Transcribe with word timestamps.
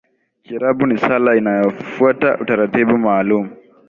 kiarabu 0.43 0.85
ni 0.87 0.97
sala 0.97 1.31
inayofuata 1.39 2.37
utaratibu 2.41 2.97
maalumu 2.97 3.49